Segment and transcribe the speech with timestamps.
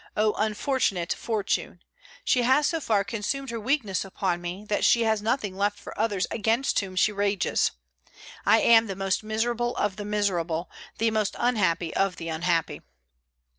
[0.17, 1.79] O unfortunate Fortune!
[2.25, 5.95] She has so far consumed her weakness upon me that she has nothing left for
[5.95, 7.69] others against whom she rages.
[8.43, 12.81] I am the most miserable of the miserable, the most unhappy of the unhappy!"